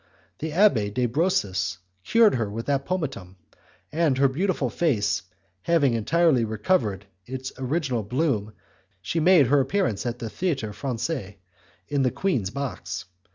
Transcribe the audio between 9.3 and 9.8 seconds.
her